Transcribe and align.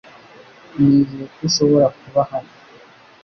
Nizeye 0.79 1.25
ko 1.31 1.37
ushobora 1.47 1.87
kuba 1.99 2.21
hano. 2.31 2.53